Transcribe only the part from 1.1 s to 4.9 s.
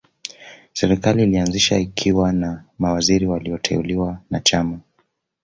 ilianzishwa ikiwa na mawaziri walioteuliwa na Chama